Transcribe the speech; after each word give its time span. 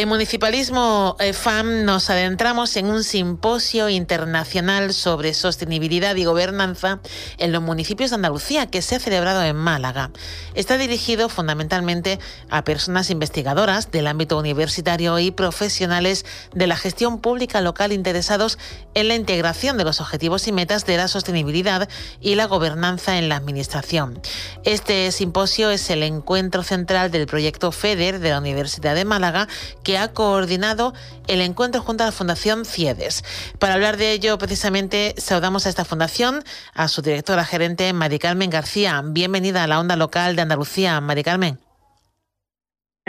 En 0.00 0.08
Municipalismo 0.08 1.14
eh, 1.20 1.34
FAM 1.34 1.84
nos 1.84 2.08
adentramos 2.08 2.74
en 2.78 2.86
un 2.86 3.04
simposio 3.04 3.90
internacional 3.90 4.94
sobre 4.94 5.34
sostenibilidad 5.34 6.16
y 6.16 6.24
gobernanza 6.24 7.00
en 7.36 7.52
los 7.52 7.60
municipios 7.60 8.08
de 8.08 8.16
Andalucía 8.16 8.64
que 8.64 8.80
se 8.80 8.96
ha 8.96 8.98
celebrado 8.98 9.42
en 9.42 9.56
Málaga. 9.56 10.10
Está 10.54 10.78
dirigido 10.78 11.28
fundamentalmente 11.28 12.18
a 12.48 12.64
personas 12.64 13.10
investigadoras 13.10 13.90
del 13.90 14.06
ámbito 14.06 14.38
universitario 14.38 15.18
y 15.18 15.32
profesionales 15.32 16.24
de 16.54 16.66
la 16.66 16.78
gestión 16.78 17.20
pública 17.20 17.60
local 17.60 17.92
interesados 17.92 18.58
en 18.94 19.06
la 19.06 19.16
integración 19.16 19.76
de 19.76 19.84
los 19.84 20.00
objetivos 20.00 20.48
y 20.48 20.52
metas 20.52 20.86
de 20.86 20.96
la 20.96 21.08
sostenibilidad 21.08 21.90
y 22.22 22.36
la 22.36 22.46
gobernanza 22.46 23.18
en 23.18 23.28
la 23.28 23.36
Administración. 23.36 24.18
Este 24.64 25.12
simposio 25.12 25.68
es 25.70 25.90
el 25.90 26.02
encuentro 26.04 26.62
central 26.62 27.10
del 27.10 27.26
proyecto 27.26 27.70
FEDER 27.70 28.18
de 28.18 28.30
la 28.30 28.38
Universidad 28.38 28.94
de 28.94 29.04
Málaga 29.04 29.46
que 29.82 29.89
ha 29.98 30.12
coordinado 30.12 30.94
el 31.28 31.40
encuentro 31.40 31.80
junto 31.82 32.04
a 32.04 32.06
la 32.06 32.12
Fundación 32.12 32.64
CIEDES. 32.64 33.24
Para 33.58 33.74
hablar 33.74 33.96
de 33.96 34.12
ello, 34.12 34.38
precisamente, 34.38 35.14
saludamos 35.16 35.66
a 35.66 35.68
esta 35.68 35.84
fundación, 35.84 36.42
a 36.74 36.88
su 36.88 37.02
directora 37.02 37.44
gerente, 37.44 37.92
Mari 37.92 38.18
Carmen 38.18 38.50
García. 38.50 39.02
Bienvenida 39.04 39.64
a 39.64 39.66
la 39.66 39.80
onda 39.80 39.96
local 39.96 40.36
de 40.36 40.42
Andalucía, 40.42 41.00
Mari 41.00 41.22
Carmen. 41.22 41.58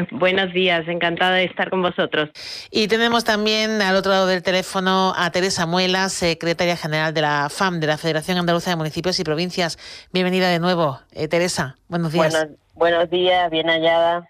Buenos 0.09 0.53
días, 0.53 0.87
encantada 0.87 1.35
de 1.35 1.43
estar 1.43 1.69
con 1.69 1.81
vosotros. 1.81 2.29
Y 2.71 2.87
tenemos 2.87 3.23
también 3.23 3.81
al 3.81 3.95
otro 3.95 4.11
lado 4.11 4.25
del 4.25 4.41
teléfono 4.41 5.13
a 5.15 5.29
Teresa 5.31 5.65
Muela, 5.65 6.09
secretaria 6.09 6.77
general 6.77 7.13
de 7.13 7.21
la 7.21 7.49
FAM, 7.49 7.79
de 7.79 7.87
la 7.87 7.97
Federación 7.97 8.37
Andaluza 8.37 8.71
de 8.71 8.77
Municipios 8.77 9.19
y 9.19 9.23
Provincias. 9.23 9.77
Bienvenida 10.13 10.49
de 10.49 10.59
nuevo, 10.59 10.99
eh, 11.11 11.27
Teresa. 11.27 11.75
Buenos 11.87 12.13
días. 12.13 12.47
buenos 12.73 13.09
días, 13.09 13.51
bien 13.51 13.67
hallada. 13.67 14.27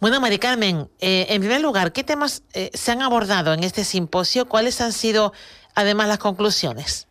Bueno, 0.00 0.20
Mari 0.20 0.38
Carmen, 0.38 0.88
eh, 1.00 1.26
en 1.30 1.40
primer 1.40 1.60
lugar, 1.60 1.92
¿qué 1.92 2.04
temas 2.04 2.44
eh, 2.54 2.70
se 2.74 2.92
han 2.92 3.02
abordado 3.02 3.52
en 3.52 3.64
este 3.64 3.84
simposio? 3.84 4.46
¿Cuáles 4.46 4.80
han 4.80 4.92
sido 4.92 5.32
además 5.74 6.08
las 6.08 6.18
conclusiones? 6.18 7.08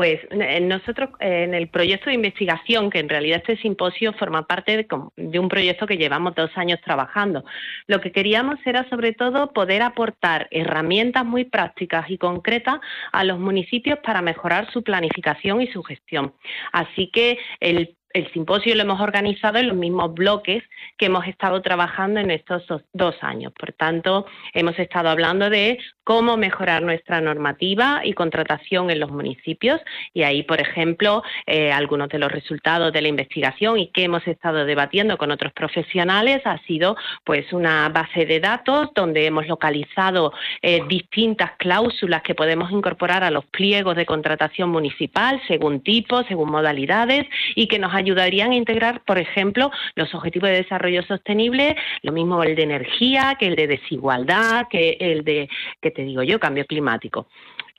Pues 0.00 0.18
nosotros 0.62 1.10
en 1.18 1.52
el 1.52 1.68
proyecto 1.68 2.08
de 2.08 2.14
investigación, 2.14 2.88
que 2.88 3.00
en 3.00 3.08
realidad 3.10 3.42
este 3.46 3.60
simposio 3.60 4.14
forma 4.14 4.46
parte 4.46 4.86
de, 5.18 5.38
un 5.38 5.48
proyecto 5.50 5.86
que 5.86 5.98
llevamos 5.98 6.34
dos 6.34 6.50
años 6.56 6.80
trabajando, 6.82 7.44
lo 7.86 8.00
que 8.00 8.10
queríamos 8.10 8.58
era 8.64 8.88
sobre 8.88 9.12
todo 9.12 9.52
poder 9.52 9.82
aportar 9.82 10.48
herramientas 10.52 11.26
muy 11.26 11.44
prácticas 11.44 12.08
y 12.08 12.16
concretas 12.16 12.80
a 13.12 13.24
los 13.24 13.38
municipios 13.38 13.98
para 13.98 14.22
mejorar 14.22 14.72
su 14.72 14.82
planificación 14.82 15.60
y 15.60 15.66
su 15.66 15.82
gestión. 15.82 16.32
Así 16.72 17.10
que 17.10 17.36
el 17.58 17.94
el 18.12 18.32
simposio 18.32 18.74
lo 18.74 18.82
hemos 18.82 19.00
organizado 19.00 19.58
en 19.58 19.68
los 19.68 19.76
mismos 19.76 20.14
bloques 20.14 20.62
que 20.98 21.06
hemos 21.06 21.26
estado 21.26 21.62
trabajando 21.62 22.20
en 22.20 22.30
estos 22.30 22.64
dos 22.92 23.14
años. 23.20 23.52
Por 23.58 23.72
tanto, 23.72 24.26
hemos 24.52 24.78
estado 24.78 25.08
hablando 25.08 25.48
de 25.48 25.78
cómo 26.02 26.36
mejorar 26.36 26.82
nuestra 26.82 27.20
normativa 27.20 28.00
y 28.02 28.14
contratación 28.14 28.90
en 28.90 28.98
los 28.98 29.10
municipios. 29.12 29.80
Y 30.12 30.24
ahí, 30.24 30.42
por 30.42 30.60
ejemplo, 30.60 31.22
eh, 31.46 31.70
algunos 31.70 32.08
de 32.08 32.18
los 32.18 32.32
resultados 32.32 32.92
de 32.92 33.00
la 33.00 33.08
investigación 33.08 33.78
y 33.78 33.92
que 33.92 34.04
hemos 34.04 34.26
estado 34.26 34.64
debatiendo 34.64 35.16
con 35.16 35.30
otros 35.30 35.52
profesionales 35.52 36.40
ha 36.44 36.58
sido 36.64 36.96
pues 37.24 37.52
una 37.52 37.88
base 37.90 38.26
de 38.26 38.40
datos 38.40 38.88
donde 38.94 39.26
hemos 39.26 39.46
localizado 39.46 40.32
eh, 40.62 40.80
distintas 40.88 41.52
cláusulas 41.58 42.22
que 42.22 42.34
podemos 42.34 42.72
incorporar 42.72 43.22
a 43.22 43.30
los 43.30 43.44
pliegos 43.46 43.94
de 43.94 44.06
contratación 44.06 44.70
municipal 44.70 45.40
según 45.46 45.80
tipos, 45.80 46.26
según 46.26 46.50
modalidades 46.50 47.26
y 47.54 47.68
que 47.68 47.78
nos 47.78 47.94
ayudarían 48.00 48.50
a 48.50 48.56
integrar, 48.56 49.02
por 49.04 49.18
ejemplo, 49.18 49.70
los 49.94 50.12
objetivos 50.14 50.50
de 50.50 50.56
desarrollo 50.56 51.02
sostenible, 51.04 51.76
lo 52.02 52.12
mismo 52.12 52.42
el 52.42 52.56
de 52.56 52.62
energía, 52.62 53.36
que 53.38 53.46
el 53.46 53.56
de 53.56 53.66
desigualdad, 53.66 54.66
que 54.68 54.96
el 55.00 55.24
de, 55.24 55.48
que 55.80 55.90
te 55.90 56.02
digo 56.02 56.22
yo, 56.22 56.40
cambio 56.40 56.66
climático. 56.66 57.26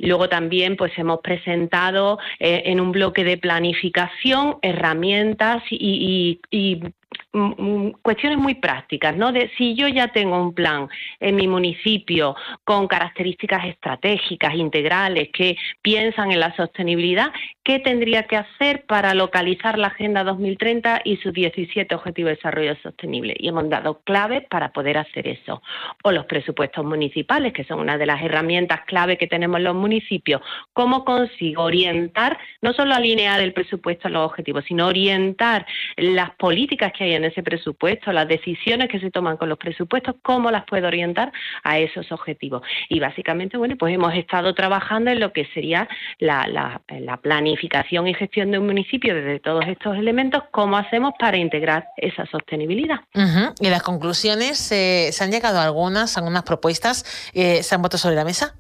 Luego 0.02 0.30
también 0.30 0.78
pues 0.78 0.92
hemos 0.98 1.20
presentado 1.22 2.18
eh, 2.40 2.64
en 2.66 2.80
un 2.80 2.92
bloque 2.92 3.24
de 3.24 3.38
planificación 3.38 4.58
herramientas 4.62 5.62
y, 5.70 6.40
cuestiones 8.02 8.38
muy 8.38 8.56
prácticas, 8.56 9.16
¿no? 9.16 9.32
De 9.32 9.50
si 9.58 9.74
yo 9.74 9.88
ya 9.88 10.10
tengo 10.10 10.42
un 10.42 10.54
plan 10.54 10.90
en 11.20 11.36
mi 11.36 11.48
municipio 11.48 12.36
con 12.66 12.88
características 12.88 13.66
estratégicas, 13.66 14.54
integrales, 14.56 15.30
que 15.34 15.56
piensan 15.82 16.32
en 16.32 16.42
la 16.42 16.54
sostenibilidad, 16.56 17.32
¿qué 17.64 17.80
tendría 17.80 18.24
que 18.24 18.36
hacer 18.36 18.86
para 18.86 19.14
localizar 19.14 19.78
la 19.78 19.88
Agenda 19.88 20.24
2030 20.24 21.02
y 21.06 21.18
sus 21.18 21.32
17 21.32 21.96
Objetivos 21.96 22.32
de 22.32 22.36
Desarrollo 22.36 22.76
Sostenible? 22.84 23.36
Y 23.38 23.48
hemos 23.48 23.70
dado 23.70 24.02
claves 24.04 24.44
para 24.50 24.74
poder 24.74 24.98
hacer 24.98 25.28
eso. 25.28 25.62
O 26.04 26.12
los 26.12 26.26
presupuestos 26.26 26.84
municipales, 26.84 27.54
que 27.54 27.64
son 27.64 27.80
una 27.80 27.98
de 27.98 28.06
las 28.06 28.22
herramientas 28.22 28.82
clave 28.86 29.18
que 29.18 29.28
tenemos 29.28 29.58
en 29.58 29.66
los 29.66 29.76
municipios. 29.76 30.42
¿Cómo 30.74 31.06
consigo 31.06 31.64
orientar, 31.64 32.38
no 32.62 32.74
solo 32.74 32.94
alinear 32.94 33.40
el 33.40 33.54
presupuesto 33.54 34.10
a 34.10 34.12
los 34.12 34.26
objetivos, 34.26 34.66
sino 34.68 34.88
orientar 34.88 35.66
las 35.96 36.32
políticas 36.32 36.92
que 36.92 37.06
hay 37.06 37.14
en 37.14 37.21
ese 37.26 37.44
presupuesto, 37.44 38.12
las 38.12 38.28
decisiones 38.28 38.90
que 38.90 39.00
se 39.00 39.12
toman 39.12 39.38
con 39.38 39.50
los 39.50 39.58
presupuestos, 39.58 40.16
cómo 40.22 40.52
las 40.52 40.66
puedo 40.66 40.88
orientar 40.88 41.32
a 41.64 41.80
esos 41.80 42.12
objetivos? 42.12 42.62
Y 42.90 43.00
básicamente, 43.00 43.58
bueno, 43.58 43.76
pues 43.78 43.94
hemos 43.94 44.14
estado 44.14 44.54
trabajando 44.54 45.12
en 45.12 45.20
lo 45.20 45.34
que 45.34 45.46
sería 45.54 45.88
la, 46.20 46.82
planificación 47.22 48.08
y 48.08 48.14
gestión 48.14 48.52
de 48.52 48.60
un 48.60 48.66
municipio 48.66 49.14
desde 49.14 49.40
todos 49.40 49.66
estos 49.68 49.98
elementos, 49.98 50.44
cómo 50.52 50.78
hacemos 50.78 51.14
para 51.20 51.38
integrar 51.38 51.88
esa 51.98 52.26
sostenibilidad. 52.26 53.00
¿Y 53.60 53.70
las 53.70 53.84
conclusiones, 53.84 54.72
eh, 54.72 55.10
se 55.12 55.24
han 55.24 55.32
llegado 55.32 55.60
a 55.60 55.64
algunas, 55.64 56.18
algunas 56.18 56.44
propuestas, 56.44 57.32
eh, 57.34 57.64
se 57.64 57.76
han 57.76 57.82
puesto 57.82 57.98
sobre 57.98 58.16
la 58.16 58.26
mesa? 58.26 58.56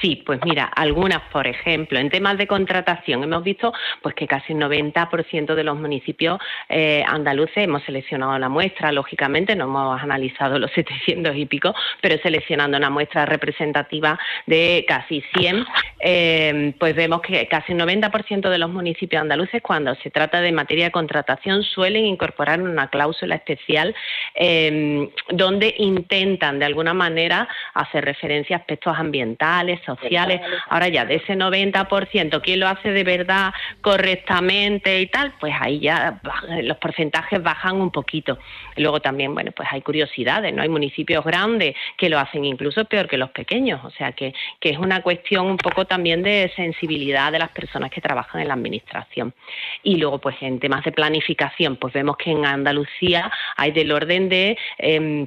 Sí, 0.00 0.22
pues 0.24 0.40
mira, 0.44 0.64
algunas, 0.64 1.20
por 1.32 1.46
ejemplo, 1.46 1.98
en 1.98 2.10
temas 2.10 2.38
de 2.38 2.46
contratación 2.46 3.22
hemos 3.22 3.44
visto 3.44 3.72
pues 4.02 4.14
que 4.14 4.26
casi 4.26 4.52
el 4.52 4.58
90% 4.58 5.54
de 5.54 5.64
los 5.64 5.78
municipios 5.78 6.38
eh, 6.68 7.04
andaluces 7.06 7.58
hemos 7.58 7.82
seleccionado 7.84 8.38
la 8.38 8.48
muestra, 8.48 8.92
lógicamente 8.92 9.54
no 9.56 9.64
hemos 9.64 10.02
analizado 10.02 10.58
los 10.58 10.70
700 10.74 11.36
y 11.36 11.46
pico, 11.46 11.74
pero 12.00 12.16
seleccionando 12.22 12.76
una 12.76 12.90
muestra 12.90 13.26
representativa 13.26 14.18
de 14.46 14.84
casi 14.88 15.22
100, 15.34 15.64
eh, 16.00 16.74
pues 16.78 16.94
vemos 16.94 17.20
que 17.20 17.46
casi 17.48 17.72
el 17.72 17.80
90% 17.80 18.48
de 18.48 18.58
los 18.58 18.70
municipios 18.70 19.20
andaluces 19.20 19.62
cuando 19.62 19.94
se 19.96 20.10
trata 20.10 20.40
de 20.40 20.52
materia 20.52 20.86
de 20.86 20.90
contratación 20.90 21.62
suelen 21.62 22.06
incorporar 22.06 22.60
una 22.62 22.88
cláusula 22.88 23.34
especial 23.36 23.94
eh, 24.34 25.08
donde 25.30 25.74
intentan 25.78 26.58
de 26.58 26.64
alguna 26.64 26.94
manera 26.94 27.48
hacer 27.74 28.04
referencia 28.04 28.56
a 28.56 28.60
aspectos 28.60 28.96
ambientales, 28.96 29.69
sociales. 29.84 30.40
Ahora 30.68 30.88
ya 30.88 31.04
de 31.04 31.16
ese 31.16 31.34
90%, 31.34 32.40
¿quién 32.42 32.60
lo 32.60 32.68
hace 32.68 32.90
de 32.90 33.04
verdad 33.04 33.52
correctamente 33.80 35.00
y 35.00 35.06
tal? 35.06 35.34
Pues 35.38 35.54
ahí 35.60 35.80
ya 35.80 36.20
los 36.62 36.76
porcentajes 36.78 37.42
bajan 37.42 37.76
un 37.76 37.90
poquito. 37.90 38.38
Luego 38.76 39.00
también, 39.00 39.34
bueno, 39.34 39.52
pues 39.52 39.68
hay 39.70 39.82
curiosidades, 39.82 40.52
¿no? 40.54 40.62
Hay 40.62 40.68
municipios 40.68 41.24
grandes 41.24 41.76
que 41.96 42.08
lo 42.08 42.18
hacen 42.18 42.44
incluso 42.44 42.84
peor 42.84 43.08
que 43.08 43.16
los 43.16 43.30
pequeños, 43.30 43.84
o 43.84 43.90
sea 43.90 44.12
que, 44.12 44.34
que 44.58 44.70
es 44.70 44.78
una 44.78 45.02
cuestión 45.02 45.46
un 45.46 45.56
poco 45.56 45.84
también 45.84 46.22
de 46.22 46.50
sensibilidad 46.56 47.32
de 47.32 47.38
las 47.38 47.50
personas 47.50 47.90
que 47.90 48.00
trabajan 48.00 48.40
en 48.40 48.48
la 48.48 48.54
administración. 48.54 49.34
Y 49.82 49.96
luego, 49.96 50.18
pues 50.18 50.36
en 50.40 50.58
temas 50.58 50.84
de 50.84 50.92
planificación, 50.92 51.76
pues 51.76 51.92
vemos 51.92 52.16
que 52.16 52.30
en 52.30 52.44
Andalucía 52.44 53.30
hay 53.56 53.72
del 53.72 53.92
orden 53.92 54.28
de 54.28 54.56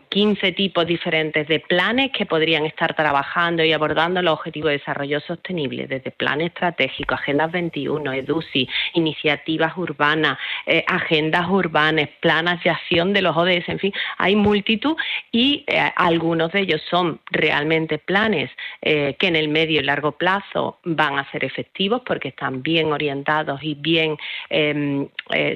15 0.09 0.47
em, 0.47 0.55
tipos 0.55 0.85
diferentes 0.85 1.47
de 1.47 1.59
planes 1.59 2.11
que 2.11 2.25
podrían 2.25 2.65
estar 2.65 2.95
trabajando 2.95 3.63
y 3.63 3.73
abordando 3.73 4.21
los 4.21 4.32
Objetivos 4.33 4.69
de 4.69 4.77
Desarrollo 4.77 5.19
Sostenible, 5.19 5.87
desde 5.87 6.11
Plan 6.11 6.41
Estratégico, 6.41 7.15
Agendas 7.15 7.51
21, 7.51 8.13
EDUCI, 8.13 8.67
iniciativas 8.93 9.77
urbanas, 9.77 10.37
eh, 10.65 10.83
agendas 10.87 11.47
urbanas, 11.49 12.09
planas 12.19 12.63
de 12.63 12.69
acción 12.69 13.13
de 13.13 13.21
los 13.21 13.35
ODS, 13.35 13.69
en 13.69 13.79
fin, 13.79 13.93
hay 14.17 14.35
multitud 14.35 14.95
y 15.31 15.63
eh, 15.67 15.91
algunos 15.95 16.51
de 16.51 16.61
ellos 16.61 16.81
son 16.89 17.19
realmente 17.31 17.97
planes 17.97 18.51
eh, 18.81 19.15
que 19.19 19.27
en 19.27 19.35
el 19.35 19.49
medio 19.49 19.79
y 19.79 19.83
largo 19.83 20.13
plazo 20.13 20.79
van 20.83 21.19
a 21.19 21.29
ser 21.31 21.43
efectivos 21.43 22.01
porque 22.05 22.29
están 22.29 22.63
bien 22.63 22.91
orientados 22.91 23.61
y 23.63 23.75
bien 23.75 24.17
em, 24.49 25.07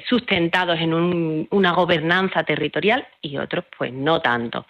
sustentados 0.08 0.78
en 0.80 1.46
una 1.50 1.72
gobernanza 1.72 2.42
territorial 2.44 3.06
y 3.22 3.36
otros 3.36 3.64
pues 3.76 3.92
no 3.92 4.20
tanto 4.20 4.66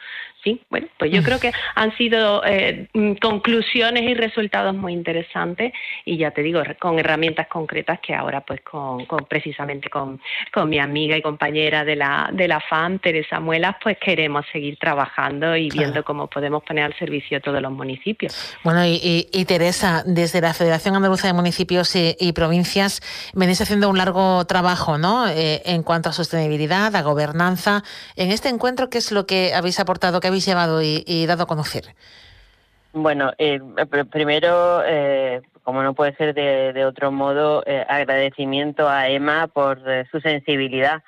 sí, 0.49 0.63
bueno, 0.71 0.89
pues 0.99 1.11
yo 1.13 1.23
creo 1.23 1.39
que 1.39 1.53
han 1.75 1.97
sido 1.97 2.45
eh, 2.45 2.89
mm, 2.93 3.15
conclusiones 3.15 4.03
y 4.05 4.15
resultados 4.15 4.75
muy 4.75 4.93
interesantes 4.93 5.73
y 6.05 6.17
ya 6.17 6.31
te 6.31 6.43
digo, 6.43 6.63
con 6.79 6.99
herramientas 6.99 7.49
concretas 7.49 8.01
que 8.01 8.15
ahora 8.15 8.41
pues 8.41 8.61
con, 8.63 9.07
precisamente 9.29 9.91
con, 9.91 10.21
mi 10.69 10.79
amiga 10.81 11.17
y 11.17 11.23
compañera 11.23 11.85
de 11.85 11.95
la, 11.95 12.31
de 12.33 12.49
la 12.49 12.61
FAM, 12.61 12.99
Teresa 12.99 13.39
Muelas, 13.39 13.77
pues 13.83 13.97
queremos 13.99 14.45
seguir 14.53 14.77
trabajando 14.77 15.57
y 15.57 15.71
viendo 15.71 16.03
cómo 16.03 16.27
podemos 16.27 16.65
poner 16.65 16.85
al 16.85 16.99
servicio 16.99 17.41
todos 17.41 17.63
los 17.63 17.71
municipios. 17.71 18.59
Bueno, 18.65 18.85
y, 18.85 19.45
Teresa, 19.47 20.03
desde 20.05 20.41
la 20.41 20.53
Federación 20.55 20.97
Andaluza 20.97 21.29
de 21.29 21.33
Municipios 21.33 21.95
y, 21.95 22.33
Provincias 22.33 23.01
venís 23.35 23.61
haciendo 23.61 23.89
un 23.89 23.99
largo 23.99 24.45
trabajo, 24.47 24.99
¿no? 24.99 25.27
Eh, 25.29 25.63
en 25.65 25.83
cuanto 25.83 26.09
a 26.09 26.13
sostenibilidad, 26.13 26.95
a 26.95 27.03
gobernanza. 27.03 27.83
En 28.17 28.31
este 28.31 28.49
encuentro, 28.49 28.91
¿qué 28.91 28.99
es 28.99 29.11
lo 29.11 29.27
que 29.27 29.55
habéis 29.55 29.81
aportado? 29.81 30.21
habéis 30.29 30.38
llevado 30.41 30.83
y, 30.83 31.27
dado 31.27 31.45
a 31.45 31.47
conocer? 31.47 31.95
Bueno, 32.93 33.33
eh, 33.39 33.61
primero, 34.11 34.83
eh, 34.85 35.43
como 35.63 35.83
no 35.83 35.95
puede 35.95 36.15
ser 36.17 36.35
de, 36.35 36.85
otro 36.85 37.13
modo, 37.13 37.63
eh, 37.67 37.85
agradecimiento 37.89 38.89
a 38.89 39.09
Emma 39.09 39.47
por 39.49 39.81
su 40.11 40.21
sensibilidad 40.21 41.03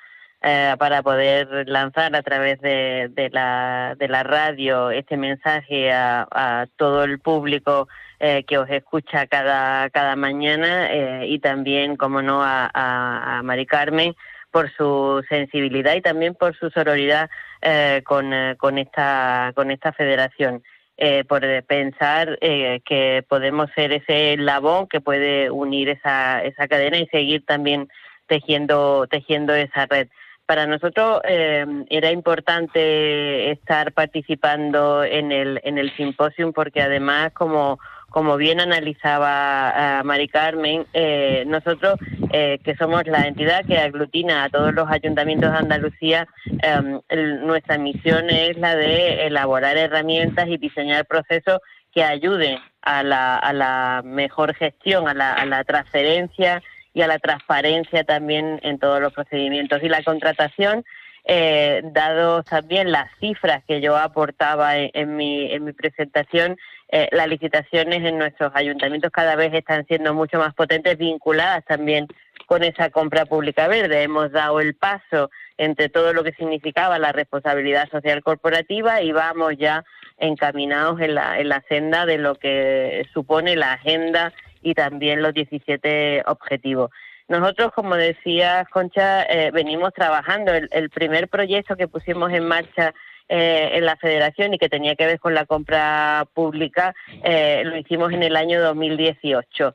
para 0.79 1.03
poder 1.03 1.69
lanzar 1.69 2.15
a 2.15 2.23
través 2.23 2.59
de, 2.61 3.29
la, 3.31 3.93
de 3.99 4.07
la 4.07 4.23
radio 4.23 4.89
este 4.89 5.15
mensaje 5.15 5.91
a, 5.91 6.65
todo 6.77 7.03
el 7.03 7.19
público 7.19 7.87
que 8.19 8.57
os 8.57 8.67
escucha 8.71 9.27
cada, 9.27 9.91
cada 9.91 10.15
mañana 10.15 10.89
y 11.25 11.37
también, 11.37 11.95
como 11.95 12.23
no, 12.23 12.41
a, 12.41 12.71
a 12.73 13.43
Mari 13.43 13.67
Carmen 13.67 14.15
por 14.51 14.71
su 14.75 15.23
sensibilidad 15.29 15.95
y 15.95 16.01
también 16.01 16.35
por 16.35 16.55
su 16.57 16.69
sororidad 16.69 17.29
eh, 17.61 18.01
con, 18.05 18.33
eh, 18.33 18.55
con, 18.57 18.77
esta, 18.77 19.51
con 19.55 19.71
esta 19.71 19.93
federación. 19.93 20.63
Eh, 20.97 21.23
por 21.23 21.41
pensar 21.63 22.37
que 22.39 23.25
podemos 23.27 23.71
ser 23.73 23.91
ese 23.91 24.37
labón 24.37 24.87
que 24.87 25.01
puede 25.01 25.49
unir 25.49 25.89
esa, 25.89 26.43
esa 26.43 26.67
cadena 26.67 26.99
y 26.99 27.07
seguir 27.07 27.43
también 27.43 27.87
tejiendo, 28.27 29.07
tejiendo 29.07 29.55
esa 29.55 29.87
red. 29.87 30.09
Para 30.45 30.67
nosotros 30.67 31.21
era 31.23 32.11
importante 32.11 33.49
estar 33.51 33.93
participando 33.93 35.03
en 35.03 35.31
el, 35.31 35.59
en 35.63 35.79
el 35.79 35.95
simposium 35.95 36.53
porque 36.53 36.81
además 36.83 37.31
como 37.33 37.79
como 38.11 38.35
bien 38.35 38.59
analizaba 38.59 40.01
uh, 40.01 40.05
Mari 40.05 40.27
Carmen, 40.27 40.85
eh, 40.93 41.45
nosotros, 41.47 41.95
eh, 42.33 42.59
que 42.63 42.75
somos 42.75 43.07
la 43.07 43.25
entidad 43.25 43.65
que 43.65 43.77
aglutina 43.77 44.43
a 44.43 44.49
todos 44.49 44.73
los 44.73 44.89
ayuntamientos 44.91 45.49
de 45.49 45.57
Andalucía, 45.57 46.27
em, 46.61 46.99
nuestra 47.43 47.77
misión 47.77 48.29
es 48.29 48.57
la 48.57 48.75
de 48.75 49.27
elaborar 49.27 49.77
herramientas 49.77 50.47
y 50.49 50.57
diseñar 50.57 51.05
procesos 51.05 51.59
que 51.93 52.03
ayuden 52.03 52.59
a 52.81 53.01
la, 53.01 54.01
mejor 54.03 54.55
gestión, 54.55 55.07
a 55.07 55.13
la, 55.13 55.33
a 55.33 55.45
la 55.45 55.63
transferencia 55.63 56.61
y 56.93 57.03
a 57.03 57.07
la 57.07 57.17
transparencia 57.17 58.03
también 58.03 58.59
en 58.63 58.77
todos 58.77 58.99
los 58.99 59.13
procedimientos. 59.13 59.81
Y 59.83 59.87
la 59.87 60.03
contratación 60.03 60.83
eh, 61.25 61.81
dado 61.83 62.43
también 62.43 62.91
las 62.91 63.07
cifras 63.19 63.63
que 63.67 63.79
yo 63.79 63.95
aportaba 63.95 64.77
en, 64.77 65.15
mi, 65.15 65.51
en 65.51 65.65
mi 65.65 65.73
presentación, 65.73 66.57
eh, 66.91 67.07
las 67.11 67.27
licitaciones 67.27 68.03
en 68.03 68.17
nuestros 68.17 68.51
ayuntamientos 68.53 69.11
cada 69.11 69.35
vez 69.35 69.53
están 69.53 69.85
siendo 69.87 70.13
mucho 70.13 70.37
más 70.37 70.53
potentes, 70.53 70.97
vinculadas 70.97 71.63
también 71.65 72.07
con 72.45 72.63
esa 72.63 72.89
compra 72.89 73.25
pública 73.25 73.67
verde. 73.67 74.03
Hemos 74.03 74.31
dado 74.31 74.59
el 74.59 74.75
paso 74.75 75.31
entre 75.57 75.89
todo 75.89 76.13
lo 76.13 76.23
que 76.23 76.33
significaba 76.33 76.99
la 76.99 77.11
responsabilidad 77.11 77.89
social 77.89 78.21
corporativa 78.21 79.01
y 79.01 79.11
vamos 79.11 79.53
ya 79.57 79.83
encaminados 80.17 80.99
en 80.99 81.15
la, 81.15 81.39
en 81.39 81.49
la 81.49 81.63
senda 81.69 82.05
de 82.05 82.17
lo 82.17 82.35
que 82.35 83.07
supone 83.13 83.55
la 83.55 83.73
agenda 83.73 84.33
y 84.61 84.73
también 84.73 85.21
los 85.21 85.33
17 85.33 86.23
objetivos. 86.27 86.91
Nosotros, 87.31 87.71
como 87.73 87.95
decía 87.95 88.67
Concha, 88.71 89.23
eh, 89.23 89.51
venimos 89.51 89.93
trabajando. 89.93 90.51
El, 90.53 90.89
primer 90.89 91.29
proyecto 91.29 91.77
que 91.77 91.87
pusimos 91.87 92.31
en 92.33 92.45
marcha 92.45 92.93
eh, 93.33 93.77
en 93.77 93.85
la 93.85 93.95
federación 93.95 94.53
y 94.53 94.57
que 94.57 94.67
tenía 94.67 94.95
que 94.95 95.05
ver 95.05 95.17
con 95.17 95.33
la 95.33 95.45
compra 95.45 96.27
pública 96.33 96.93
eh, 97.23 97.63
lo 97.63 97.77
hicimos 97.77 98.11
en 98.11 98.23
el 98.23 98.35
año 98.35 98.61
2018. 98.61 99.73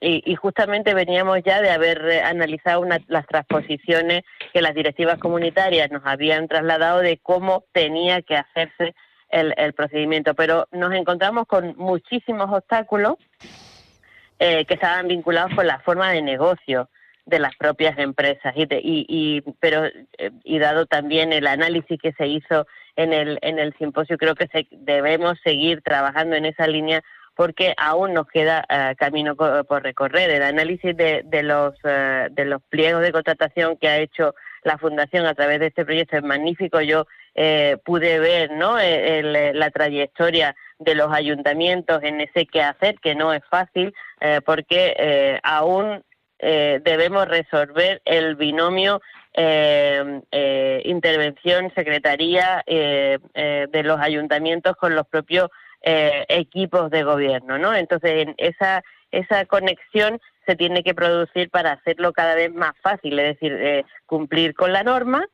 Y, 0.00 0.34
justamente 0.34 0.94
veníamos 0.94 1.38
ya 1.44 1.62
de 1.62 1.70
haber 1.70 2.24
analizado 2.24 2.84
las 3.06 3.26
transposiciones 3.26 4.22
que 4.52 4.60
las 4.60 4.74
directivas 4.74 5.18
comunitarias 5.18 5.90
nos 5.90 6.02
habían 6.04 6.48
trasladado 6.48 6.98
de 6.98 7.18
cómo 7.18 7.64
tenía 7.72 8.20
que 8.20 8.36
hacerse 8.36 8.94
el 9.30 9.72
procedimiento. 9.74 10.34
Pero 10.34 10.66
nos 10.72 10.92
encontramos 10.92 11.46
con 11.46 11.74
muchísimos 11.76 12.50
obstáculos 12.50 13.14
eh, 14.40 14.64
que 14.66 14.74
estaban 14.74 15.08
vinculados 15.08 15.52
con 15.52 15.66
la 15.66 15.80
forma 15.80 16.12
de 16.12 16.22
negocio 16.22 16.88
de 17.28 17.38
las 17.38 17.54
propias 17.56 17.98
empresas. 17.98 18.54
Y, 18.56 18.66
y, 19.08 19.42
pero 19.60 19.84
eh, 19.84 20.30
y 20.44 20.58
dado 20.58 20.86
también 20.86 21.32
el 21.32 21.46
análisis 21.46 22.00
que 22.00 22.12
se 22.12 22.26
hizo 22.26 22.66
en 22.96 23.12
el 23.12 23.38
en 23.42 23.58
el 23.58 23.76
simposio 23.76 24.16
creo 24.16 24.34
que 24.34 24.48
debemos 24.70 25.38
seguir 25.44 25.82
trabajando 25.82 26.36
en 26.36 26.46
esa 26.46 26.66
línea 26.66 27.02
porque 27.36 27.74
aún 27.76 28.14
nos 28.14 28.26
queda 28.26 28.64
eh, 28.68 28.94
camino 28.98 29.36
por 29.36 29.82
recorrer. 29.82 30.30
El 30.30 30.42
análisis 30.42 30.96
de, 30.96 31.22
de 31.24 31.42
los 31.42 31.74
eh, 31.84 32.28
de 32.30 32.44
los 32.46 32.62
pliegos 32.62 33.02
de 33.02 33.12
contratación 33.12 33.76
que 33.76 33.88
ha 33.88 33.98
hecho 33.98 34.34
la 34.64 34.78
fundación 34.78 35.26
a 35.26 35.34
través 35.34 35.60
de 35.60 35.66
este 35.66 35.84
proyecto 35.84 36.16
es 36.16 36.22
magnífico. 36.24 36.80
Yo 36.80 37.06
pude 37.84 38.18
ver 38.18 38.50
no 38.50 38.78
la 38.78 39.70
trayectoria 39.70 40.56
de 40.80 40.96
los 40.96 41.12
ayuntamientos 41.12 42.02
en 42.02 42.20
ese 42.20 42.46
quehacer 42.46 42.98
que 42.98 43.14
no 43.14 43.32
es 43.32 43.44
fácil 43.48 43.94
porque 44.44 45.38
aún 45.44 46.02
eh, 46.38 46.80
debemos 46.84 47.26
resolver 47.26 48.00
el 48.04 48.36
binomio 48.36 49.00
eh, 49.34 50.20
eh, 50.30 50.82
intervención 50.84 51.72
secretaría 51.74 52.62
de 52.66 53.82
los 53.84 54.00
ayuntamientos 54.00 54.76
con 54.76 54.94
los 54.94 55.06
propios 55.06 55.48
equipos 55.82 56.90
de 56.90 57.02
gobierno, 57.02 57.58
¿no? 57.58 57.74
Entonces 57.74 58.28
esa 58.36 58.82
esa 59.10 59.46
conexión 59.46 60.20
se 60.46 60.54
tiene 60.54 60.82
que 60.82 60.94
producir 60.94 61.50
para 61.50 61.72
hacerlo 61.72 62.12
cada 62.12 62.34
vez 62.34 62.52
más 62.52 62.72
fácil, 62.82 63.18
es 63.18 63.38
decir, 63.38 63.84
cumplir 64.06 64.54
con 64.54 64.72
la 64.72 64.82
norma 64.82 65.26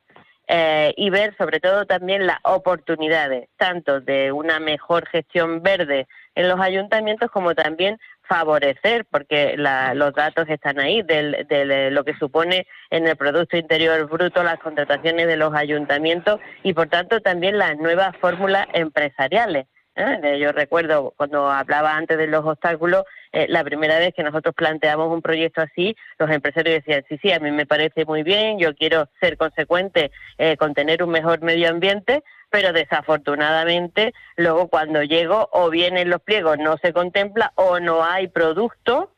y 0.96 1.10
ver 1.10 1.34
sobre 1.36 1.60
todo 1.60 1.86
también 1.86 2.26
las 2.26 2.38
oportunidades, 2.44 3.48
tanto 3.56 4.00
de 4.00 4.32
una 4.32 4.60
mejor 4.60 5.08
gestión 5.08 5.62
verde 5.62 6.06
en 6.34 6.48
los 6.48 6.60
ayuntamientos 6.60 7.30
como 7.30 7.54
también 7.54 7.98
favorecer, 8.28 9.04
porque 9.10 9.54
los 9.56 10.14
datos 10.14 10.48
están 10.48 10.78
ahí, 10.78 11.02
de 11.02 11.46
eh, 11.48 11.90
lo 11.90 12.04
que 12.04 12.14
supone 12.14 12.66
en 12.90 13.06
el 13.06 13.16
Producto 13.16 13.56
Interior 13.56 14.08
Bruto 14.08 14.42
las 14.42 14.58
contrataciones 14.58 15.26
de 15.26 15.36
los 15.36 15.54
ayuntamientos 15.54 16.40
y, 16.62 16.72
por 16.72 16.88
tanto, 16.88 17.20
también 17.20 17.58
las 17.58 17.76
nuevas 17.76 18.16
fórmulas 18.18 18.66
empresariales. 18.72 19.66
¿eh? 19.96 20.38
Yo 20.40 20.52
recuerdo 20.52 21.12
cuando 21.16 21.50
hablaba 21.50 21.96
antes 21.96 22.18
de 22.18 22.26
los 22.26 22.44
obstáculos, 22.44 23.04
eh, 23.32 23.46
la 23.48 23.62
primera 23.64 23.98
vez 23.98 24.14
que 24.14 24.22
nosotros 24.22 24.54
planteamos 24.54 25.12
un 25.12 25.22
proyecto 25.22 25.60
así, 25.60 25.96
los 26.18 26.30
empresarios 26.30 26.76
decían, 26.76 27.04
sí, 27.08 27.18
sí, 27.22 27.32
a 27.32 27.40
mí 27.40 27.50
me 27.50 27.66
parece 27.66 28.04
muy 28.04 28.22
bien, 28.22 28.58
yo 28.58 28.74
quiero 28.74 29.08
ser 29.20 29.36
consecuente 29.36 30.10
con 30.58 30.74
tener 30.74 31.02
un 31.02 31.10
mejor 31.10 31.42
medio 31.42 31.68
ambiente, 31.68 32.22
pero 32.54 32.72
desafortunadamente 32.72 34.14
luego 34.36 34.68
cuando 34.68 35.02
llego 35.02 35.48
o 35.50 35.70
vienen 35.70 36.08
los 36.08 36.22
pliegos 36.22 36.56
no 36.56 36.76
se 36.78 36.92
contempla 36.92 37.52
o 37.56 37.80
no 37.80 38.04
hay 38.04 38.28
producto 38.28 39.10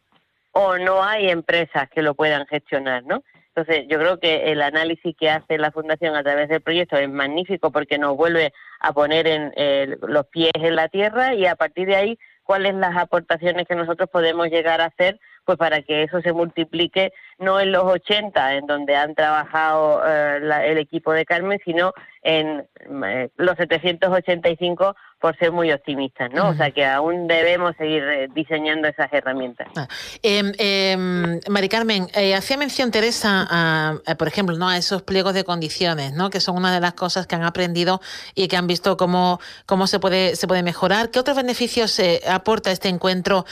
o 0.52 0.78
no 0.78 1.04
hay 1.04 1.28
empresas 1.28 1.90
que 1.90 2.00
lo 2.00 2.14
puedan 2.14 2.46
gestionar, 2.46 3.04
¿no? 3.04 3.22
Entonces, 3.48 3.84
yo 3.88 3.98
creo 3.98 4.18
que 4.18 4.52
el 4.52 4.62
análisis 4.62 5.14
que 5.14 5.28
hace 5.28 5.58
la 5.58 5.70
Fundación 5.70 6.16
a 6.16 6.22
través 6.22 6.48
del 6.48 6.62
proyecto 6.62 6.96
es 6.96 7.10
magnífico 7.10 7.70
porque 7.70 7.98
nos 7.98 8.16
vuelve 8.16 8.54
a 8.80 8.94
poner 8.94 9.26
en, 9.26 9.52
eh, 9.54 9.98
los 10.08 10.26
pies 10.28 10.52
en 10.54 10.74
la 10.74 10.88
tierra 10.88 11.34
y 11.34 11.44
a 11.44 11.56
partir 11.56 11.88
de 11.88 11.96
ahí, 11.96 12.18
cuáles 12.42 12.74
las 12.74 12.96
aportaciones 12.96 13.66
que 13.68 13.74
nosotros 13.74 14.08
podemos 14.08 14.48
llegar 14.48 14.80
a 14.80 14.86
hacer 14.86 15.20
pues 15.46 15.56
para 15.58 15.80
que 15.80 16.02
eso 16.02 16.20
se 16.20 16.32
multiplique 16.32 17.12
no 17.38 17.60
en 17.60 17.70
los 17.70 17.84
80, 17.84 18.54
en 18.54 18.66
donde 18.66 18.96
han 18.96 19.14
trabajado 19.14 20.02
eh, 20.04 20.40
el 20.64 20.78
equipo 20.78 21.12
de 21.12 21.24
Carmen, 21.24 21.60
sino 21.64 21.92
en 22.22 22.66
eh, 23.04 23.30
los 23.36 23.56
785 23.56 24.96
por 25.20 25.38
ser 25.38 25.52
muy 25.52 25.70
optimistas, 25.70 26.32
¿no? 26.32 26.48
O 26.48 26.54
sea 26.54 26.72
que 26.72 26.84
aún 26.84 27.28
debemos 27.28 27.76
seguir 27.76 28.02
eh, 28.02 28.28
diseñando 28.34 28.88
esas 28.88 29.12
herramientas. 29.12 29.68
Ah. 29.76 29.86
Em, 30.22 30.52
em, 30.58 31.40
Carmen, 31.70 32.08
hacía 32.36 32.56
mención 32.56 32.90
Teresa, 32.90 33.46
a, 33.48 34.14
por 34.18 34.26
ejemplo, 34.26 34.56
¿no? 34.56 34.68
a 34.68 34.76
esos 34.76 35.02
pliegos 35.02 35.34
de 35.34 35.44
condiciones, 35.44 36.12
¿no? 36.12 36.30
Que 36.30 36.40
son 36.40 36.56
una 36.56 36.74
de 36.74 36.80
las 36.80 36.94
cosas 36.94 37.28
que 37.28 37.36
han 37.36 37.44
aprendido 37.44 38.00
y 38.34 38.48
que 38.48 38.56
han 38.56 38.66
visto 38.66 38.96
cómo, 38.96 39.40
cómo 39.64 39.86
se 39.86 40.00
puede 40.00 40.34
se 40.34 40.48
puede 40.48 40.64
mejorar. 40.64 41.10
¿Qué 41.10 41.20
otros 41.20 41.36
beneficios 41.36 42.00
aporta 42.26 42.72
este 42.72 42.88
encuentro? 42.88 43.44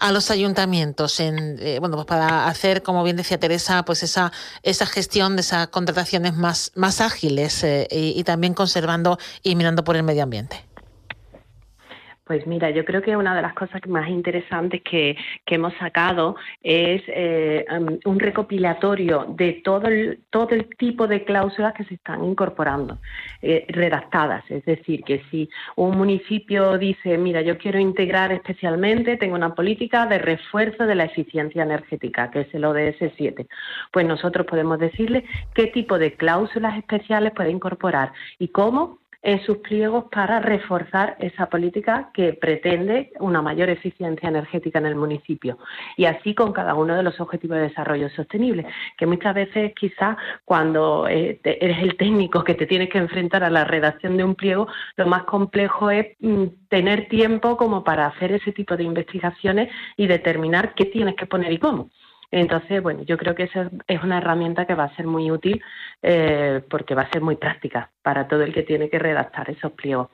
A 0.00 0.12
los 0.12 0.30
ayuntamientos 0.30 1.20
en 1.20 1.58
eh, 1.60 1.78
bueno 1.78 1.96
pues 1.96 2.06
para 2.06 2.48
hacer 2.48 2.82
como 2.82 3.04
bien 3.04 3.16
decía 3.16 3.38
Teresa 3.38 3.84
pues 3.84 4.02
esa 4.02 4.32
esa 4.62 4.86
gestión 4.86 5.36
de 5.36 5.42
esas 5.42 5.68
contrataciones 5.68 6.34
más 6.34 6.72
más 6.74 7.00
ágiles 7.00 7.62
eh, 7.62 7.86
y 7.90 8.24
también 8.24 8.54
conservando 8.54 9.18
y 9.42 9.54
mirando 9.54 9.84
por 9.84 9.96
el 9.96 10.02
medio 10.02 10.22
ambiente 10.22 10.64
pues 12.30 12.46
mira, 12.46 12.70
yo 12.70 12.84
creo 12.84 13.02
que 13.02 13.16
una 13.16 13.34
de 13.34 13.42
las 13.42 13.54
cosas 13.54 13.80
más 13.88 14.08
interesantes 14.08 14.82
que, 14.82 15.16
hemos 15.46 15.74
sacado 15.80 16.36
es 16.62 17.02
eh, 17.08 17.66
un 18.04 18.20
recopilatorio 18.20 19.26
de 19.30 19.54
todo 19.64 19.88
el, 19.88 20.20
todo 20.30 20.50
el 20.50 20.68
tipo 20.76 21.08
de 21.08 21.24
cláusulas 21.24 21.74
que 21.74 21.82
se 21.86 21.94
están 21.94 22.24
incorporando, 22.24 22.98
eh, 23.42 23.66
redactadas. 23.70 24.48
Es 24.48 24.64
decir, 24.64 25.02
que 25.02 25.24
si 25.28 25.50
un 25.74 25.98
municipio 25.98 26.78
dice, 26.78 27.18
mira, 27.18 27.42
yo 27.42 27.58
quiero 27.58 27.80
integrar 27.80 28.30
especialmente, 28.30 29.16
tengo 29.16 29.34
una 29.34 29.56
política 29.56 30.06
de 30.06 30.18
refuerzo 30.18 30.86
de 30.86 30.94
la 30.94 31.06
eficiencia 31.06 31.64
energética, 31.64 32.30
que 32.30 32.42
es 32.42 32.54
el 32.54 32.64
ODS 32.64 33.12
7, 33.16 33.44
pues 33.90 34.06
nosotros 34.06 34.46
podemos 34.46 34.78
decirle 34.78 35.24
qué 35.52 35.66
tipo 35.66 35.98
de 35.98 36.12
cláusulas 36.12 36.78
especiales 36.78 37.32
puede 37.34 37.50
incorporar 37.50 38.12
y 38.38 38.46
cómo 38.46 38.99
en 39.22 39.40
sus 39.44 39.58
pliegos 39.58 40.04
para 40.10 40.40
reforzar 40.40 41.16
esa 41.20 41.46
política 41.46 42.10
que 42.14 42.32
pretende 42.32 43.12
una 43.20 43.42
mayor 43.42 43.68
eficiencia 43.68 44.28
energética 44.28 44.78
en 44.78 44.86
el 44.86 44.94
municipio. 44.94 45.58
Y 45.96 46.06
así 46.06 46.34
con 46.34 46.52
cada 46.52 46.74
uno 46.74 46.96
de 46.96 47.02
los 47.02 47.20
objetivos 47.20 47.58
de 47.58 47.64
desarrollo 47.64 48.08
sostenible, 48.10 48.66
que 48.96 49.06
muchas 49.06 49.34
veces 49.34 49.72
quizás 49.74 50.16
cuando 50.44 51.06
eh, 51.08 51.38
eres 51.44 51.82
el 51.82 51.96
técnico 51.96 52.44
que 52.44 52.54
te 52.54 52.66
tienes 52.66 52.88
que 52.88 52.98
enfrentar 52.98 53.44
a 53.44 53.50
la 53.50 53.64
redacción 53.64 54.16
de 54.16 54.24
un 54.24 54.34
pliego, 54.34 54.68
lo 54.96 55.06
más 55.06 55.24
complejo 55.24 55.90
es 55.90 56.06
mm, 56.20 56.44
tener 56.68 57.08
tiempo 57.08 57.56
como 57.56 57.84
para 57.84 58.06
hacer 58.06 58.32
ese 58.32 58.52
tipo 58.52 58.76
de 58.76 58.84
investigaciones 58.84 59.68
y 59.96 60.06
determinar 60.06 60.74
qué 60.74 60.86
tienes 60.86 61.16
que 61.16 61.26
poner 61.26 61.52
y 61.52 61.58
cómo. 61.58 61.90
Entonces, 62.30 62.82
bueno, 62.82 63.02
yo 63.02 63.16
creo 63.18 63.34
que 63.34 63.44
esa 63.44 63.70
es 63.86 64.02
una 64.02 64.18
herramienta 64.18 64.66
que 64.66 64.74
va 64.74 64.84
a 64.84 64.96
ser 64.96 65.06
muy 65.06 65.30
útil 65.30 65.62
eh, 66.02 66.62
porque 66.70 66.94
va 66.94 67.02
a 67.02 67.10
ser 67.10 67.22
muy 67.22 67.36
práctica 67.36 67.90
para 68.02 68.28
todo 68.28 68.42
el 68.42 68.54
que 68.54 68.62
tiene 68.62 68.88
que 68.88 68.98
redactar 68.98 69.50
esos 69.50 69.72
pliegos. 69.72 70.08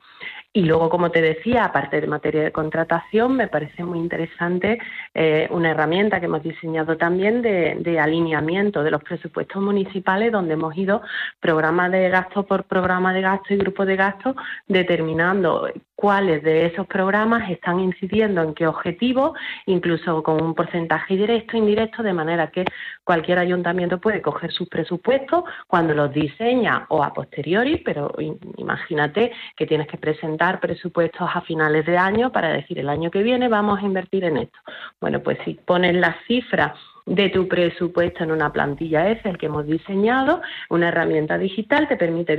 Y 0.57 0.63
luego, 0.63 0.89
como 0.89 1.11
te 1.11 1.21
decía, 1.21 1.65
aparte 1.65 2.01
de 2.01 2.07
materia 2.07 2.41
de 2.41 2.51
contratación, 2.51 3.35
me 3.35 3.47
parece 3.47 3.83
muy 3.83 3.99
interesante 3.99 4.79
eh, 5.13 5.47
una 5.51 5.69
herramienta 5.69 6.19
que 6.19 6.25
hemos 6.25 6.41
diseñado 6.41 6.97
también 6.97 7.43
de, 7.43 7.99
alineamiento 7.99 8.81
de 8.81 8.89
los 8.89 9.03
presupuestos 9.03 9.61
municipales, 9.61 10.31
donde 10.31 10.55
hemos 10.55 10.75
ido 10.75 11.03
programa 11.39 11.89
de 11.89 12.09
gasto 12.09 12.47
por 12.47 12.63
programa 12.63 13.13
de 13.13 13.21
gasto 13.21 13.53
y 13.53 13.57
grupo 13.57 13.85
de 13.85 13.97
gasto, 13.97 14.35
determinando 14.67 15.67
cuáles 15.93 16.43
de 16.43 16.67
esos 16.67 16.87
programas 16.87 17.49
están 17.51 17.79
incidiendo 17.79 18.41
en 18.41 18.53
qué 18.55 18.67
objetivos, 18.67 19.37
incluso 19.67 20.23
con 20.23 20.41
un 20.43 20.53
porcentaje 20.55 21.15
directo 21.15 21.55
e 21.55 21.59
indirecto, 21.59 22.01
de 22.01 22.13
manera 22.13 22.51
que 22.51 22.65
cualquier 23.03 23.39
ayuntamiento 23.39 23.99
puede 23.99 24.21
coger 24.21 24.51
sus 24.51 24.69
presupuestos 24.69 25.43
cuando 25.67 25.93
los 25.95 26.11
diseña 26.11 26.85
o 26.89 27.03
a 27.03 27.13
posteriori, 27.13 27.77
pero 27.77 28.11
imagínate 28.57 29.31
que 29.55 29.65
tienes 29.65 29.87
que 29.87 29.97
presentar 29.97 30.46
presupuestos 30.59 31.29
a 31.33 31.41
finales 31.41 31.85
de 31.85 31.97
año 31.97 32.31
para 32.31 32.49
decir 32.49 32.79
el 32.79 32.89
año 32.89 33.11
que 33.11 33.23
viene 33.23 33.47
vamos 33.47 33.79
a 33.79 33.85
invertir 33.85 34.23
en 34.23 34.37
esto. 34.37 34.59
Bueno, 34.99 35.21
pues 35.21 35.37
si 35.45 35.53
pones 35.53 35.95
las 35.95 36.15
cifras 36.27 36.73
de 37.07 37.29
tu 37.29 37.47
presupuesto 37.47 38.23
en 38.23 38.31
una 38.31 38.51
plantilla 38.51 39.09
Excel 39.09 39.37
que 39.37 39.47
hemos 39.47 39.65
diseñado. 39.65 40.41
Una 40.69 40.89
herramienta 40.89 41.37
digital 41.37 41.87
te 41.87 41.95
permite 41.95 42.35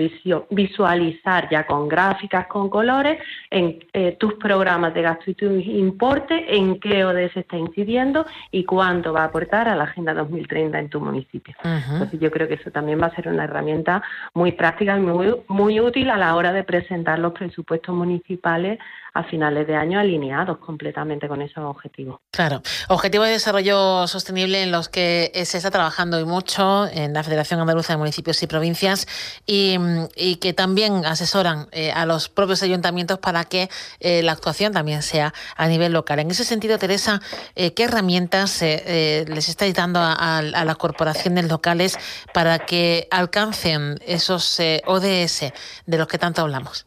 visualizar 0.50 1.48
ya 1.50 1.66
con 1.66 1.88
gráficas, 1.88 2.46
con 2.46 2.68
colores, 2.68 3.18
en 3.50 3.78
eh, 3.94 4.16
tus 4.20 4.34
programas 4.34 4.92
de 4.92 5.02
gasto 5.02 5.30
y 5.30 5.34
tu 5.34 5.46
importe, 5.46 6.54
en 6.54 6.78
qué 6.78 7.04
ODS 7.04 7.36
está 7.36 7.56
incidiendo 7.56 8.26
y 8.50 8.64
cuánto 8.64 9.12
va 9.12 9.22
a 9.22 9.24
aportar 9.24 9.68
a 9.68 9.74
la 9.74 9.84
Agenda 9.84 10.12
2030 10.12 10.78
en 10.78 10.88
tu 10.90 11.00
municipio. 11.00 11.54
Entonces 11.64 12.20
yo 12.20 12.30
creo 12.30 12.46
que 12.46 12.54
eso 12.54 12.70
también 12.70 13.00
va 13.00 13.06
a 13.06 13.14
ser 13.14 13.28
una 13.28 13.44
herramienta 13.44 14.02
muy 14.34 14.52
práctica 14.52 14.96
y 14.98 15.00
muy, 15.00 15.34
muy 15.48 15.80
útil 15.80 16.10
a 16.10 16.18
la 16.18 16.36
hora 16.36 16.52
de 16.52 16.62
presentar 16.62 17.18
los 17.18 17.32
presupuestos 17.32 17.94
municipales 17.94 18.78
a 19.18 19.24
finales 19.24 19.66
de 19.66 19.74
año 19.74 19.98
alineados 19.98 20.58
completamente 20.58 21.26
con 21.26 21.42
esos 21.42 21.64
objetivos. 21.64 22.20
Claro, 22.30 22.62
objetivos 22.88 23.26
de 23.26 23.32
desarrollo 23.32 24.06
sostenible 24.06 24.62
en 24.62 24.70
los 24.70 24.88
que 24.88 25.32
se 25.44 25.56
está 25.56 25.72
trabajando 25.72 26.20
y 26.20 26.24
mucho 26.24 26.86
en 26.86 27.12
la 27.14 27.24
Federación 27.24 27.58
Andaluza 27.58 27.94
de 27.94 27.96
Municipios 27.96 28.40
y 28.44 28.46
Provincias 28.46 29.08
y, 29.44 30.36
que 30.36 30.52
también 30.52 31.04
asesoran 31.04 31.66
eh, 31.72 31.90
a 31.90 32.06
los 32.06 32.28
propios 32.28 32.62
ayuntamientos 32.62 33.18
para 33.18 33.44
que 33.44 33.68
eh, 33.98 34.22
la 34.22 34.30
actuación 34.30 34.72
también 34.72 35.02
sea 35.02 35.34
a 35.56 35.66
nivel 35.66 35.92
local. 35.92 36.20
En 36.20 36.30
ese 36.30 36.44
sentido, 36.44 36.78
Teresa, 36.78 37.20
eh, 37.56 37.74
¿qué 37.74 37.84
herramientas 37.84 38.62
les 38.62 39.48
estáis 39.48 39.74
dando 39.74 39.98
a, 39.98 40.38
a, 40.38 40.42
las 40.42 40.76
corporaciones 40.76 41.48
locales 41.48 41.98
para 42.32 42.60
que 42.60 43.08
alcancen 43.10 43.98
esos 44.06 44.60
ODS 44.86 45.52
de 45.86 45.98
los 45.98 46.06
que 46.06 46.18
tanto 46.18 46.42
hablamos? 46.42 46.86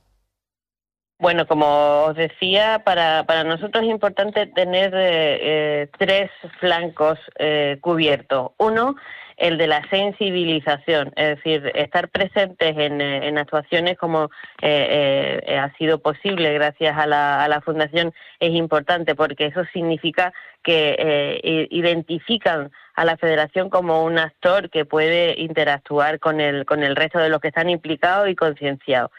Bueno, 1.22 1.46
como 1.46 2.06
os 2.06 2.16
decía, 2.16 2.82
para, 2.84 3.24
para 3.28 3.44
nosotros 3.44 3.84
es 3.84 3.92
importante 3.92 4.48
tener 4.48 4.92
eh, 4.96 5.38
eh, 5.84 5.88
tres 6.00 6.32
flancos 6.60 7.20
eh, 7.38 7.78
cubiertos. 7.80 8.54
Uno, 8.58 8.96
el 9.38 9.60
de 9.60 9.68
la 9.68 9.88
sensibilización, 9.92 11.14
es 11.16 11.36
decir, 11.36 11.72
estar 11.76 12.10
presentes 12.10 12.76
en, 12.76 13.02
en 13.02 13.38
actuaciones 13.38 14.00
como 14.00 14.32
ha 14.64 15.78
sido 15.78 16.00
posible 16.00 16.54
gracias 16.56 16.98
a 16.98 17.06
la, 17.06 17.44
a 17.44 17.48
la 17.48 17.62
Fundación 17.62 18.14
es 18.40 18.52
importante 18.54 19.14
porque 19.14 19.46
eso 19.46 19.64
significa 19.74 20.34
que 20.64 21.68
identifican 21.70 22.72
a 22.96 23.06
la 23.06 23.18
Federación 23.18 23.70
como 23.70 24.04
un 24.04 24.18
actor 24.18 24.70
que 24.72 24.86
puede 24.86 25.40
interactuar 25.40 26.20
con 26.20 26.40
el, 26.40 26.66
con 26.66 26.84
el 26.84 26.96
resto 26.96 27.20
de 27.20 27.30
los 27.30 27.42
que 27.42 27.50
están 27.50 27.70
implicados 27.70 28.28
y 28.28 28.36
concienciados 28.36 29.12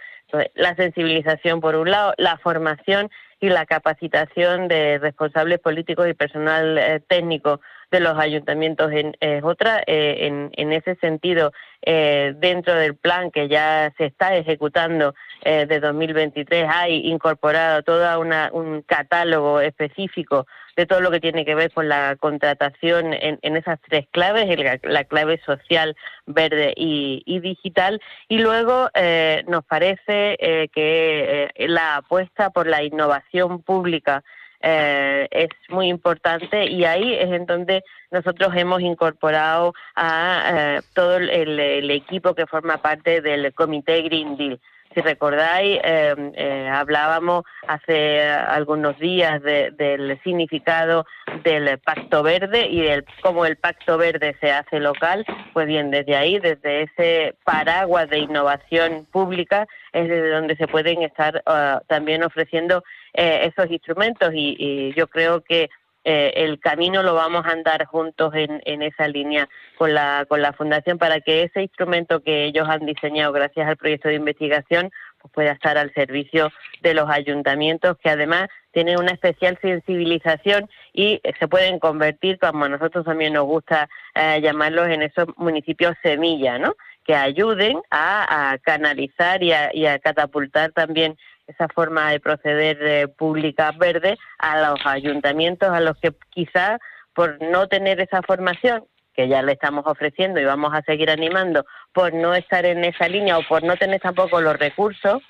la 0.54 0.74
sensibilización 0.76 1.60
por 1.60 1.76
un 1.76 1.90
lado, 1.90 2.14
la 2.16 2.38
formación 2.38 3.10
y 3.40 3.48
la 3.48 3.66
capacitación 3.66 4.68
de 4.68 4.98
responsables 4.98 5.58
políticos 5.58 6.08
y 6.08 6.14
personal 6.14 6.78
eh, 6.78 7.00
técnico 7.06 7.60
de 7.92 8.00
los 8.00 8.18
ayuntamientos 8.18 8.90
es 9.20 9.44
otra. 9.44 9.82
Eh, 9.86 10.50
en, 10.52 10.72
ese 10.72 10.96
sentido, 10.96 11.52
eh, 11.82 12.34
dentro 12.38 12.74
del 12.74 12.96
plan 12.96 13.30
que 13.30 13.48
ya 13.48 13.92
se 13.96 14.06
está 14.06 14.34
ejecutando 14.36 15.14
de 15.44 15.80
2023, 15.80 16.66
hay 16.68 17.08
incorporado 17.08 17.82
todo 17.82 18.20
un 18.20 18.82
catálogo 18.82 19.60
específico 19.60 20.46
de 20.76 20.86
todo 20.86 21.00
lo 21.00 21.10
que 21.10 21.20
tiene 21.20 21.44
que 21.44 21.54
ver 21.54 21.70
con 21.72 21.88
la 21.88 22.16
contratación 22.18 23.12
en, 23.12 23.56
esas 23.56 23.78
tres 23.88 24.06
claves, 24.10 24.48
la 24.82 25.04
clave 25.04 25.40
social, 25.44 25.96
verde 26.26 26.72
y, 26.76 27.40
digital. 27.40 28.00
Y 28.28 28.38
luego 28.38 28.88
eh, 28.94 29.44
nos 29.48 29.64
parece 29.64 30.36
eh, 30.38 30.68
que 30.72 31.50
eh, 31.54 31.68
la 31.68 31.96
apuesta 31.96 32.50
por 32.50 32.66
la 32.66 32.82
innovación 32.82 33.62
pública 33.62 34.22
es 34.62 35.48
muy 35.68 35.88
importante 35.88 36.66
y 36.66 36.84
ahí 36.84 37.14
es 37.14 37.32
en 37.32 37.46
donde 37.46 37.82
nosotros 38.10 38.52
hemos 38.54 38.80
incorporado 38.80 39.74
a 39.96 40.80
todo 40.94 41.16
el, 41.16 41.90
equipo 41.90 42.34
que 42.34 42.46
forma 42.46 42.78
parte 42.78 43.20
del 43.20 43.52
Comité 43.54 44.02
Green 44.02 44.36
Deal. 44.36 44.60
Si 44.94 45.00
recordáis, 45.00 45.80
em, 45.82 46.32
eh, 46.34 46.68
hablábamos 46.70 47.44
hace 47.66 48.22
algunos 48.22 48.98
días 48.98 49.42
del 49.42 50.20
significado 50.22 51.06
del 51.44 51.78
Pacto 51.78 52.22
Verde 52.22 52.68
y 52.68 52.82
de 52.82 53.04
cómo 53.22 53.46
el 53.46 53.56
Pacto 53.56 53.96
Verde 53.96 54.36
se 54.40 54.50
hace 54.50 54.80
local. 54.80 55.24
Pues 55.52 55.66
bien, 55.66 55.90
desde 55.90 56.16
ahí, 56.16 56.38
desde 56.38 56.82
ese 56.82 57.34
paraguas 57.44 58.10
de 58.10 58.18
innovación 58.18 59.06
pública, 59.10 59.66
es 59.92 60.08
desde 60.08 60.30
donde 60.30 60.56
se 60.56 60.68
pueden 60.68 61.02
estar 61.02 61.42
ah, 61.46 61.80
también 61.86 62.22
ofreciendo 62.22 62.82
eh, 63.14 63.50
esos 63.54 63.70
instrumentos 63.70 64.30
y 64.34 64.92
yo 64.94 65.06
creo 65.06 65.42
que 65.42 65.68
eh, 66.04 66.32
el 66.36 66.58
camino 66.58 67.02
lo 67.02 67.14
vamos 67.14 67.46
a 67.46 67.50
andar 67.50 67.84
juntos 67.86 68.34
en, 68.34 68.60
en, 68.64 68.82
esa 68.82 69.06
línea 69.06 69.48
con 69.78 69.94
la, 69.94 70.26
con 70.28 70.42
la 70.42 70.52
Fundación 70.52 70.98
para 70.98 71.20
que 71.20 71.44
ese 71.44 71.62
instrumento 71.62 72.22
que 72.22 72.44
ellos 72.44 72.68
han 72.68 72.84
diseñado 72.86 73.32
gracias 73.32 73.68
al 73.68 73.76
proyecto 73.76 74.08
de 74.08 74.16
investigación 74.16 74.90
pues 75.20 75.32
pueda 75.32 75.52
estar 75.52 75.78
al 75.78 75.92
servicio 75.94 76.50
de 76.80 76.94
los 76.94 77.08
ayuntamientos 77.08 77.96
que 78.02 78.10
además 78.10 78.48
tienen 78.72 78.98
una 78.98 79.12
especial 79.12 79.58
sensibilización 79.62 80.68
y 80.92 81.20
se 81.38 81.46
pueden 81.46 81.78
convertir, 81.78 82.38
como 82.38 82.64
a 82.64 82.68
nosotros 82.68 83.04
también 83.04 83.34
nos 83.34 83.44
gusta 83.44 83.88
eh, 84.14 84.40
llamarlos, 84.42 84.88
en 84.88 85.02
esos 85.02 85.26
municipios 85.36 85.94
semilla, 86.02 86.58
¿no? 86.58 86.74
que 87.04 87.14
ayuden 87.14 87.80
a, 87.90 88.56
canalizar 88.62 89.42
y 89.42 89.52
a, 89.52 89.74
y 89.74 89.86
a 89.86 89.98
catapultar 89.98 90.72
también 90.72 91.16
esa 91.46 91.68
forma 91.68 92.10
de 92.10 92.20
proceder 92.20 92.78
eh, 92.82 93.08
pública 93.08 93.72
verde 93.72 94.16
a 94.38 94.70
los 94.70 94.80
ayuntamientos 94.84 95.68
a 95.70 95.80
los 95.80 95.96
que 95.98 96.12
quizá 96.30 96.78
por 97.14 97.40
no 97.42 97.68
tener 97.68 98.00
esa 98.00 98.22
formación 98.22 98.84
que 99.14 99.28
ya 99.28 99.42
le 99.42 99.52
estamos 99.52 99.84
ofreciendo 99.86 100.40
y 100.40 100.44
vamos 100.44 100.72
a 100.72 100.82
seguir 100.82 101.10
animando 101.10 101.66
por 101.92 102.14
no 102.14 102.34
estar 102.34 102.64
en 102.64 102.84
esa 102.84 103.08
línea 103.08 103.38
o 103.38 103.42
por 103.42 103.62
no 103.62 103.76
tener 103.76 104.00
tampoco 104.00 104.40
los 104.40 104.58
recursos 104.58 105.22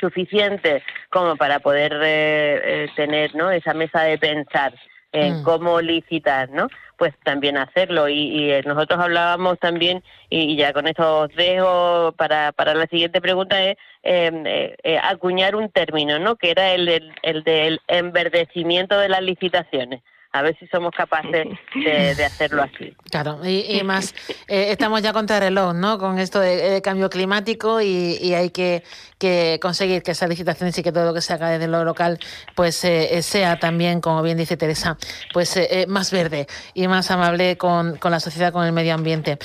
suficientes 0.00 0.82
como 1.10 1.36
para 1.36 1.60
poder 1.60 1.92
eh, 2.02 2.60
eh, 2.64 2.88
tener 2.96 3.34
¿no? 3.34 3.50
esa 3.50 3.74
mesa 3.74 4.02
de 4.02 4.18
pensar 4.18 4.74
en 5.16 5.40
mm. 5.40 5.42
cómo 5.44 5.80
licitar, 5.80 6.50
¿no? 6.50 6.68
Pues 6.96 7.14
también 7.24 7.56
hacerlo. 7.56 8.08
Y, 8.08 8.50
eh, 8.50 8.62
nosotros 8.66 9.00
hablábamos 9.00 9.58
también, 9.58 10.02
y, 10.28 10.56
ya 10.56 10.72
con 10.72 10.86
esto 10.86 11.20
os 11.20 11.34
dejo 11.34 12.12
para, 12.16 12.52
para 12.52 12.74
la 12.74 12.86
siguiente 12.86 13.20
pregunta, 13.20 13.62
es 13.62 13.76
em, 14.02 14.46
eh, 14.46 14.76
eh, 14.82 14.98
acuñar 15.02 15.56
un 15.56 15.70
término, 15.70 16.18
¿no? 16.18 16.36
Que 16.36 16.50
era 16.50 16.72
el, 16.72 17.12
el 17.22 17.44
del 17.44 17.80
enverdecimiento 17.88 18.98
de 18.98 19.08
las 19.08 19.22
licitaciones 19.22 20.02
a 20.32 20.42
ver 20.42 20.56
si 20.58 20.66
somos 20.66 20.92
capaces 20.94 21.46
de, 21.74 22.24
hacerlo 22.24 22.62
así. 22.62 22.94
Claro, 23.10 23.40
y, 23.44 23.82
más, 23.84 24.14
eh, 24.48 24.66
estamos 24.70 25.02
ya 25.02 25.12
contra 25.12 25.36
el 25.36 25.42
reloj, 25.44 25.74
¿no? 25.74 25.98
Con 25.98 26.18
esto 26.18 26.40
de, 26.40 26.80
cambio 26.82 27.08
climático 27.08 27.80
y, 27.80 28.34
hay 28.34 28.50
que, 28.50 28.82
conseguir 29.60 30.02
que 30.02 30.10
esas 30.10 30.28
licitaciones 30.28 30.76
y 30.78 30.82
que 30.82 30.92
todo 30.92 31.06
lo 31.06 31.14
que 31.14 31.20
se 31.20 31.32
haga 31.32 31.50
desde 31.50 31.68
lo 31.68 31.84
local 31.84 32.18
pues 32.54 32.84
eh, 32.84 33.22
sea 33.22 33.58
también, 33.58 34.00
como 34.00 34.22
bien 34.22 34.36
dice 34.36 34.56
Teresa, 34.56 34.98
pues 35.32 35.56
eh, 35.56 35.86
más 35.88 36.10
verde 36.10 36.46
y 36.74 36.86
más 36.86 37.10
amable 37.10 37.56
con, 37.56 37.98
la 38.02 38.20
sociedad, 38.20 38.52
con 38.52 38.64
el 38.66 38.72
medio 38.72 38.94
ambiente. 38.94 39.38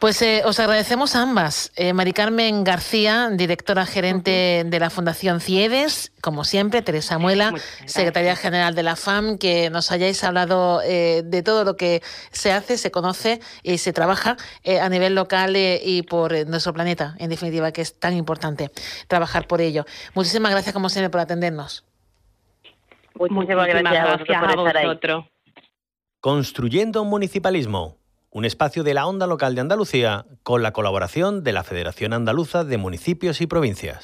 Pues 0.00 0.24
os 0.44 0.58
agradecemos 0.58 1.14
a 1.14 1.22
ambas. 1.22 1.72
Mari 1.94 2.12
Carmen 2.12 2.64
García, 2.64 3.30
directora 3.30 3.86
gerente 3.86 4.64
de 4.66 4.80
la 4.80 4.90
Fundación 4.90 5.40
CIEDES, 5.40 6.11
como 6.22 6.44
siempre, 6.44 6.82
Teresa 6.82 7.18
Muela, 7.18 7.52
secretaria 7.84 8.36
general 8.36 8.76
de 8.76 8.84
la 8.84 8.94
FAM, 8.94 9.38
que 9.38 9.70
nos 9.70 9.90
hayáis 9.90 10.22
hablado 10.22 10.80
eh, 10.82 11.22
de 11.24 11.42
todo 11.42 11.64
lo 11.64 11.76
que 11.76 12.00
se 12.30 12.52
hace, 12.52 12.78
se 12.78 12.92
conoce 12.92 13.40
y 13.64 13.78
se 13.78 13.92
trabaja 13.92 14.36
eh, 14.62 14.78
a 14.78 14.88
nivel 14.88 15.16
local 15.16 15.56
eh, 15.56 15.80
y 15.84 16.02
por 16.02 16.32
nuestro 16.46 16.72
planeta, 16.72 17.16
en 17.18 17.28
definitiva, 17.28 17.72
que 17.72 17.82
es 17.82 17.98
tan 17.98 18.16
importante 18.16 18.70
trabajar 19.08 19.48
por 19.48 19.60
ello. 19.60 19.84
Muchísimas 20.14 20.52
gracias, 20.52 20.72
como 20.72 20.88
siempre, 20.88 21.10
por 21.10 21.20
atendernos. 21.20 21.84
Muchísimas 23.16 23.66
gracias, 23.66 24.30
a 24.30 24.56
vosotros 24.56 25.24
Construyendo 26.20 27.02
un 27.02 27.08
municipalismo, 27.08 27.96
un 28.30 28.44
espacio 28.44 28.84
de 28.84 28.94
la 28.94 29.08
onda 29.08 29.26
local 29.26 29.56
de 29.56 29.60
Andalucía 29.60 30.24
con 30.44 30.62
la 30.62 30.72
colaboración 30.72 31.42
de 31.42 31.52
la 31.52 31.64
Federación 31.64 32.12
Andaluza 32.12 32.62
de 32.62 32.78
Municipios 32.78 33.40
y 33.40 33.48
Provincias. 33.48 33.98